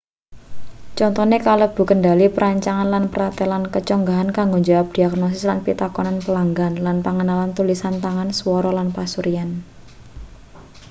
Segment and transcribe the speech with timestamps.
[0.97, 7.51] contone kalebu kendhali perancangan lan pratelan keconggah kanggo njawab diagnosis lan pitakonan pelanggan lan pangenalan
[7.57, 9.49] tulisan tangan swara lan pasuryan